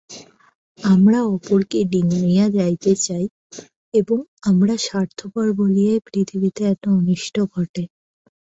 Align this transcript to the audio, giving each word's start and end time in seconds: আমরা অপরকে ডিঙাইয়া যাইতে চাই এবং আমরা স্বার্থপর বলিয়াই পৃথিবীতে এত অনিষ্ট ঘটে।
আমরা 0.79 1.19
অপরকে 1.31 1.79
ডিঙাইয়া 1.91 2.45
যাইতে 2.57 2.91
চাই 3.05 3.25
এবং 3.93 4.17
আমরা 4.43 4.73
স্বার্থপর 4.79 5.47
বলিয়াই 5.59 5.99
পৃথিবীতে 6.07 6.61
এত 6.65 6.83
অনিষ্ট 6.99 7.35
ঘটে। 7.53 7.83